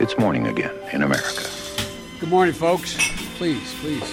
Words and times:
It's 0.00 0.16
morning 0.16 0.46
again 0.46 0.70
in 0.92 1.02
America. 1.02 1.42
Good 2.20 2.30
morning, 2.30 2.54
folks. 2.54 2.96
Please, 3.36 3.74
please. 3.80 4.08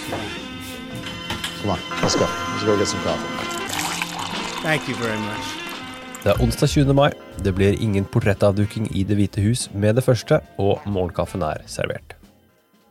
Come 1.62 1.70
on, 1.70 1.78
let's 2.02 2.16
go. 2.16 2.26
Let's 2.26 2.64
go 2.64 2.76
get 2.76 2.88
some 2.88 3.00
coffee. 3.02 3.28
Thank 4.62 4.88
you 4.88 4.96
very 4.96 5.18
much. 5.18 5.44
Det 6.24 6.32
er 6.32 6.42
onsdag 6.42 6.68
20. 6.68 6.94
mai. 6.94 7.12
Det 7.44 7.54
blir 7.54 7.82
ingen 7.82 8.04
portrettavduking 8.04 8.88
i 8.90 9.04
Det 9.04 9.16
hvite 9.16 9.40
hus 9.40 9.68
med 9.74 9.94
det 9.94 10.04
første, 10.04 10.40
og 10.58 10.80
morgenkaffen 10.86 11.42
er 11.42 11.62
servert. 11.66 12.16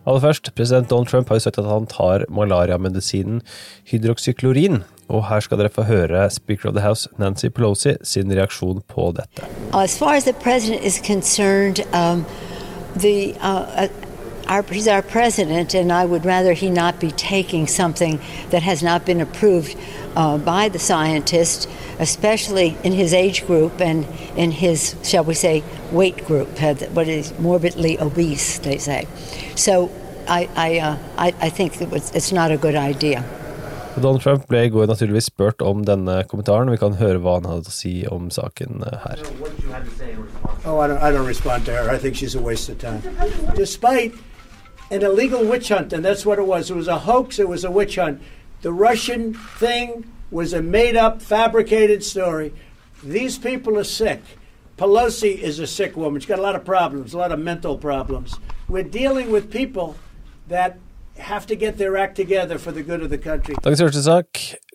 Aller 0.08 0.22
først, 0.22 0.56
president 0.56 0.90
Donald 0.90 1.08
Trump 1.08 1.28
har 1.28 1.36
jo 1.36 1.40
sagt 1.40 1.58
at 1.58 1.66
han 1.66 1.88
tar 1.88 2.24
malariamedisinen 2.30 3.42
hydroxyklorin, 3.92 4.84
og 5.10 5.28
her 5.28 5.40
skal 5.40 5.58
dere 5.58 5.70
få 5.70 5.84
høre 5.84 6.30
Speaker 6.30 6.70
of 6.70 6.76
the 6.76 6.82
House 6.82 7.10
Nancy 7.18 7.52
Pelosi 7.52 7.98
sin 8.04 8.32
reaksjon 8.32 8.82
på 8.88 9.12
dette. 9.18 9.44
As 9.74 9.98
far 10.00 10.16
as 10.16 10.24
the 10.24 10.34
president 10.34 10.86
is 10.86 11.02
concerned, 11.04 11.84
um, 11.94 12.26
the 12.96 13.36
uh, 13.36 13.48
uh, 13.48 13.88
our, 14.48 14.64
he's 14.64 14.88
our 14.88 15.02
president, 15.02 15.74
and 15.74 15.92
I 15.92 16.06
would 16.06 16.26
rather 16.26 16.54
he 16.54 16.70
not 16.70 17.00
be 17.00 17.12
taking 17.12 17.68
something 17.68 18.20
that 18.50 18.64
has 18.64 18.84
not 18.84 19.06
been 19.06 19.22
approved 19.22 19.76
uh, 20.16 20.38
by 20.38 20.70
the 20.70 20.80
scientists, 20.80 21.68
especially 22.00 22.78
in 22.84 22.94
his 22.94 23.14
age 23.14 23.46
group 23.48 23.82
and 23.82 24.06
in 24.36 24.52
his, 24.52 24.96
shall 25.04 25.24
we 25.24 25.34
say, 25.34 25.64
weight 25.92 26.26
group, 26.26 26.62
uh, 26.62 26.76
what 26.94 27.08
is 27.08 27.38
morbidly 27.40 28.00
obese, 28.00 28.60
they 28.60 28.78
say. 28.78 29.08
So 29.56 29.92
I, 30.28 30.50
I, 30.56 30.80
uh, 30.80 30.98
I, 31.18 31.28
I 31.42 31.50
think 31.50 31.82
it 31.82 31.90
was, 31.90 32.14
it's 32.16 32.32
not 32.32 32.52
a 32.52 32.58
good 32.58 32.76
idea. 32.76 33.26
Donald 33.96 34.22
Trump 34.22 34.48
ble 34.52 34.60
i 34.60 34.70
går 34.70 34.90
naturligvis 34.92 35.30
spurt 35.32 35.62
om 35.64 35.86
denne 35.88 36.18
kommentaren. 36.28 36.68
Vi 36.74 36.80
kan 36.82 36.98
høre 37.00 37.22
hva 37.24 37.38
han 37.38 37.48
hadde 37.48 37.72
å 37.72 37.76
si 37.76 37.94
om 38.12 38.28
saken 38.28 38.84
eh, 38.84 39.06
her. 39.06 39.22
Oh, 40.66 40.80
I 40.80 40.88
don't, 40.88 40.98
I 40.98 41.12
don't 41.12 41.28
respond 41.28 41.66
to 41.66 41.72
her. 41.72 41.90
I 41.90 41.98
think 41.98 42.16
she's 42.16 42.34
a 42.36 42.42
waste 42.42 42.70
of 42.70 42.80
time. 42.80 43.02
Despite 43.56 44.14
an 44.92 45.04
illegal 45.04 45.46
witch 45.46 45.70
hunt, 45.70 45.94
and 45.94 46.04
that's 46.04 46.26
what 46.26 46.40
it 46.40 46.46
was. 46.48 46.72
It 46.72 46.76
was 46.76 46.88
a 46.88 47.00
hoax, 47.00 47.40
it 47.40 47.48
was 47.48 47.64
a 47.64 47.72
witch 47.72 47.96
hunt. 47.98 48.22
The 48.62 48.74
Russian 48.74 49.34
thing 49.34 50.12
was 50.32 50.54
a 50.54 50.62
made 50.62 50.96
up, 50.96 51.22
fabricated 51.22 52.04
story. 52.04 52.54
These 53.04 53.38
people 53.38 53.78
are 53.78 53.84
sick. 53.84 54.22
Pelosi 54.78 55.38
is 55.38 55.60
a 55.60 55.68
sick 55.68 55.96
woman. 55.96 56.20
She's 56.20 56.28
got 56.28 56.40
a 56.40 56.42
lot 56.42 56.56
of 56.56 56.66
problems, 56.66 57.14
a 57.14 57.18
lot 57.18 57.32
of 57.32 57.40
mental 57.40 57.78
problems. 57.78 58.36
We're 58.68 58.84
dealing 58.84 59.32
with 59.32 59.52
people 59.52 59.96
that 60.48 60.80
have 61.18 61.46
to 61.48 61.56
get 61.56 61.78
their 61.78 61.96
act 61.96 62.16
together 62.16 62.58
for 62.58 62.72
the 62.72 62.84
good 62.84 63.02
of 63.02 63.10
the 63.10 63.18
country. 63.18 63.56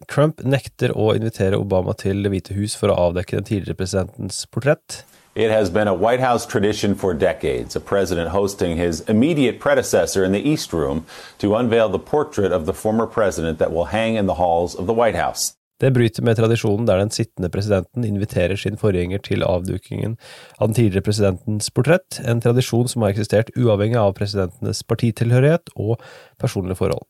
Trump 0.09 0.41
nekter 0.41 0.95
å 0.97 1.11
invitere 1.15 1.59
Obama 1.59 1.93
til 1.95 2.23
Det 2.23 2.31
hvite 2.33 2.55
hus 2.57 2.75
for 2.79 2.89
å 2.89 2.97
avdekke 3.11 3.37
den 3.37 3.45
tidligere 3.45 3.77
presidentens 3.77 4.47
portrett. 4.49 5.05
It 5.37 5.53
has 5.53 5.71
been 5.71 5.87
a 5.87 5.95
White 5.95 6.19
House 6.19 6.45
tradition 6.45 6.97
for 6.97 7.15
decades, 7.15 7.77
a 7.77 7.81
president 7.81 8.31
hosting 8.31 8.77
his 8.77 9.09
immediate 9.09 9.61
predecessor 9.61 10.25
in 10.25 10.33
the 10.33 10.41
East 10.41 10.73
Room 10.73 11.07
to 11.39 11.55
unveil 11.55 11.89
the 11.89 12.01
portrait 12.01 12.51
of 12.51 12.67
the 12.67 12.73
former 12.73 13.07
president 13.07 13.61
that 13.61 13.71
will 13.71 13.85
hang 13.85 14.17
in 14.17 14.27
the 14.27 14.35
halls 14.35 14.75
of 14.75 14.87
the 14.87 14.93
White 14.93 15.15
House. 15.15 15.55
Det 15.81 15.91
bryter 15.95 16.23
med 16.23 16.37
tradisjonen 16.37 16.87
der 16.87 16.99
den 16.99 17.11
sittende 17.11 17.49
presidenten 17.49 18.05
inviterer 18.05 18.57
sin 18.57 18.77
forgjenger 18.77 19.23
til 19.23 19.47
avdukingen 19.47 20.19
av 20.59 20.69
den 20.69 20.75
tidligere 20.75 21.07
presidentens 21.07 21.71
portrett, 21.71 22.19
en 22.27 22.43
tradisjon 22.43 22.91
som 22.91 23.07
har 23.07 23.15
eksistert 23.15 23.55
uavhengig 23.57 23.97
av 24.03 24.13
presidentenes 24.19 24.83
partitilhørighet 24.83 25.71
og 25.77 26.03
personlige 26.43 26.77
forhold. 26.83 27.07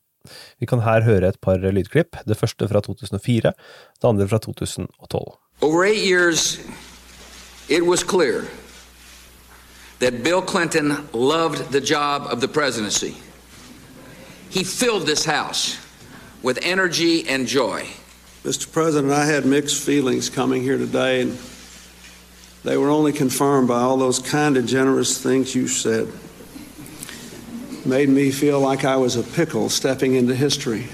Vi 0.60 0.68
kan 0.68 0.84
her 0.84 1.02
høre 1.08 1.32
et 1.32 1.40
par 1.40 1.58
lydklipp, 1.58 2.20
det 2.28 2.36
første 2.36 2.68
fra 2.68 2.84
2004, 2.84 3.52
det 3.56 4.12
andre 4.12 4.28
fra 4.28 4.38
2012. 4.38 5.38
Over 5.62 5.84
eight 5.84 6.04
years, 6.06 6.58
it 7.70 7.86
was 7.86 8.02
clear 8.02 8.48
that 10.00 10.24
Bill 10.24 10.42
Clinton 10.42 11.08
loved 11.12 11.70
the 11.70 11.80
job 11.80 12.26
of 12.28 12.40
the 12.40 12.48
presidency. 12.48 13.16
He 14.50 14.64
filled 14.64 15.06
this 15.06 15.24
House 15.24 15.78
with 16.42 16.58
energy 16.62 17.28
and 17.28 17.46
joy. 17.46 17.86
Mr. 18.42 18.70
President, 18.70 19.12
I 19.12 19.26
had 19.26 19.46
mixed 19.46 19.84
feelings 19.84 20.28
coming 20.28 20.62
here 20.62 20.78
today, 20.78 21.20
and 21.20 21.38
they 22.64 22.76
were 22.76 22.88
only 22.88 23.12
confirmed 23.12 23.68
by 23.68 23.80
all 23.80 23.98
those 23.98 24.18
kind 24.18 24.56
and 24.56 24.66
generous 24.66 25.22
things 25.22 25.54
you 25.54 25.68
said. 25.68 26.08
Made 27.84 28.08
me 28.08 28.30
feel 28.30 28.58
like 28.60 28.84
I 28.84 28.96
was 28.96 29.16
a 29.16 29.22
pickle 29.22 29.68
stepping 29.68 30.14
into 30.14 30.34
history. 30.34 30.88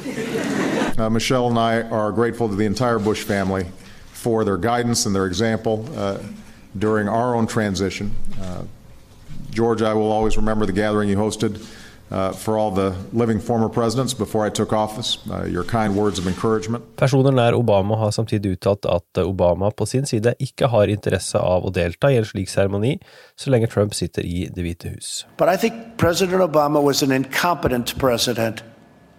Uh, 0.98 1.08
Michelle 1.08 1.48
and 1.48 1.58
I 1.58 1.82
are 1.82 2.12
grateful 2.12 2.48
to 2.48 2.54
the 2.54 2.66
entire 2.66 2.98
Bush 2.98 3.22
family 3.22 3.66
for 4.12 4.44
their 4.44 4.56
guidance 4.56 5.06
and 5.06 5.14
their 5.14 5.26
example 5.26 5.88
uh, 5.96 6.18
during 6.78 7.08
our 7.08 7.34
own 7.34 7.46
transition. 7.46 8.10
Uh, 8.40 8.62
George, 9.50 9.82
I 9.82 9.94
will 9.94 10.12
always 10.12 10.36
remember 10.36 10.66
the 10.66 10.72
gathering 10.72 11.08
you 11.08 11.16
hosted 11.16 11.64
uh, 12.10 12.32
for 12.32 12.58
all 12.58 12.70
the 12.70 12.94
living 13.12 13.40
former 13.40 13.68
presidents 13.68 14.14
before 14.14 14.46
I 14.46 14.50
took 14.50 14.72
office. 14.72 15.18
Uh, 15.30 15.44
your 15.44 15.64
kind 15.64 15.96
words 15.96 16.18
of 16.18 16.26
encouragement. 16.26 16.84
Personer 16.96 17.32
nær 17.32 17.52
Obama 17.52 17.96
har 17.96 18.10
samtidig 18.10 18.52
uttalt 18.56 18.86
at 18.86 19.18
Obama 19.24 19.70
på 19.70 19.86
sin 19.86 20.06
side 20.06 20.34
ikke 20.38 20.66
har 20.66 20.86
interesse 20.86 21.38
av 21.38 21.64
å 21.66 21.72
delta 21.72 22.10
i 22.12 22.16
en 22.20 22.24
slik 22.24 22.48
seremoni 22.48 22.98
så 23.36 23.50
lenge 23.50 23.66
Trump 23.66 23.94
sitter 23.94 24.22
i 24.22 24.48
Det 24.54 24.62
hvite 24.62 24.88
hus. 24.88 25.26
But 25.36 25.48
I 25.48 25.56
think 25.56 25.96
President 25.96 26.42
Obama 26.42 26.82
was 26.82 27.02
an 27.02 27.12
incompetent 27.12 27.98
president. 27.98 28.62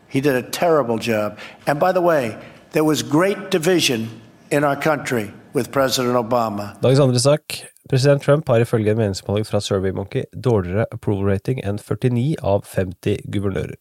He 0.08 0.22
did 0.22 0.36
a 0.36 0.44
terrible 0.44 0.98
job. 0.98 1.38
And 1.68 1.80
by 1.80 1.92
the 1.92 2.02
way, 2.02 2.38
there 2.72 2.84
was 2.84 3.04
great 3.04 3.52
division 3.52 4.10
in 4.50 4.64
our 4.64 4.76
country 4.76 5.32
with 5.58 5.72
President 5.74 6.16
Obama. 6.20 6.76
Dagens 6.84 7.02
andre 7.02 7.20
sak. 7.20 7.58
President 7.90 8.22
Trump 8.24 8.50
har 8.52 8.62
ifølge 8.62 8.94
en 8.94 9.00
meningsmåling 9.00 9.48
fra 9.48 9.62
SurveyMonkey 9.64 10.28
dårligere 10.34 10.86
approval 10.94 11.32
rating 11.32 11.64
enn 11.66 11.80
49 11.82 12.36
av 12.46 12.68
50 12.68 13.26
guvernører. 13.34 13.78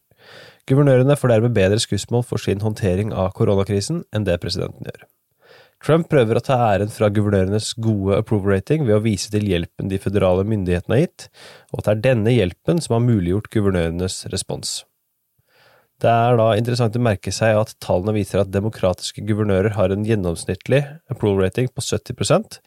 Guvernørene 0.67 1.15
får 1.15 1.31
dermed 1.31 1.55
bedre 1.55 1.79
skussmål 1.79 2.25
for 2.27 2.41
sin 2.41 2.63
håndtering 2.63 3.13
av 3.13 3.29
koronakrisen 3.37 4.01
enn 4.15 4.25
det 4.27 4.39
presidenten 4.43 4.89
gjør. 4.89 5.05
Trump 5.85 6.09
prøver 6.09 6.39
å 6.39 6.43
ta 6.43 6.57
æren 6.71 6.89
fra 6.89 7.11
guvernørenes 7.13 7.75
gode 7.77 8.17
approval 8.17 8.57
rating 8.57 8.87
ved 8.87 8.97
å 8.97 9.03
vise 9.05 9.29
til 9.31 9.45
hjelpen 9.45 9.91
de 9.91 10.01
føderale 10.01 10.47
myndighetene 10.49 10.97
har 10.97 11.05
gitt, 11.05 11.27
og 11.71 11.83
at 11.83 11.85
det 11.85 11.93
er 11.93 12.05
denne 12.09 12.33
hjelpen 12.33 12.81
som 12.81 12.97
har 12.97 13.05
muliggjort 13.05 13.51
guvernørenes 13.53 14.23
respons. 14.33 14.79
Det 15.97 16.11
er 16.11 16.35
da 16.37 16.51
interessant 16.53 16.97
å 16.97 17.01
merke 17.01 17.31
seg 17.33 17.57
at 17.57 17.73
tallene 17.81 18.13
viser 18.19 18.43
at 18.43 18.51
demokratiske 18.53 19.23
guvernører 19.25 19.73
har 19.79 19.93
en 19.93 20.05
gjennomsnittlig 20.05 20.83
approval 21.09 21.41
rating 21.47 21.71
på 21.73 21.81
70% 21.81 22.59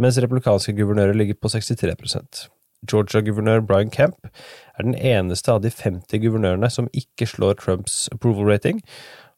mens 0.00 0.20
republikanske 0.22 0.72
guvernører 0.78 1.18
ligger 1.18 1.36
på 1.36 1.50
63% 1.52 2.46
Georgia-guvernør 2.88 3.60
Brian 3.68 3.92
Kemp 3.92 4.30
er 4.78 4.86
den 4.86 4.96
eneste 4.96 5.52
av 5.52 5.60
de 5.64 5.72
50 5.72 6.22
guvernørene 6.22 6.70
som 6.72 6.88
ikke 6.96 7.28
slår 7.28 7.58
Trumps 7.60 8.06
approval 8.14 8.48
rating, 8.48 8.80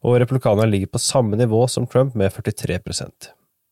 og 0.03 0.19
republikanerne 0.23 0.71
ligger 0.71 0.93
på 0.93 1.03
samme 1.03 1.39
nivå 1.39 1.65
som 1.67 1.87
Trump 1.87 2.15
med 2.15 2.31
43 2.31 2.79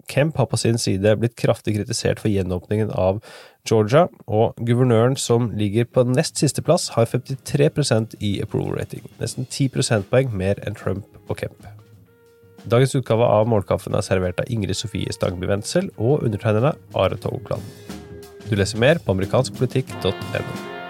Kemp 0.09 0.37
har 0.37 0.47
på 0.49 0.59
sin 0.59 0.79
side 0.81 1.15
blitt 1.19 1.37
kraftig 1.39 1.75
kritisert 1.77 2.21
for 2.21 2.31
gjenåpningen 2.31 2.91
av 2.91 3.21
Georgia, 3.67 4.07
og 4.27 4.57
guvernøren 4.65 5.17
som 5.19 5.51
ligger 5.57 5.85
på 5.85 6.05
nest 6.09 6.41
siste 6.41 6.63
plass, 6.65 6.89
har 6.95 7.09
53% 7.09 8.17
i 8.19 8.39
approval 8.41 8.79
rating, 8.79 9.05
nesten 9.21 9.45
10 9.45 9.69
prosentpoeng 9.75 10.33
mer 10.33 10.61
enn 10.65 10.77
Trump 10.77 11.05
og 11.29 11.37
Kemp. 11.43 11.69
Dagens 12.69 12.93
utgave 12.97 13.25
av 13.25 13.47
Målkaffen 13.49 13.95
er 13.97 14.05
servert 14.05 14.41
av 14.41 14.49
Ingrid 14.53 14.77
Sofie 14.77 15.13
Stangby 15.13 15.49
Wendsel 15.49 15.89
og 15.97 16.25
undertegnerne 16.27 16.75
Are 16.93 17.17
Togland. 17.17 17.65
Du 18.49 18.53
leser 18.57 18.81
mer 18.81 19.01
på 19.01 19.15
amerikanskpolitikk.no. 19.15 20.80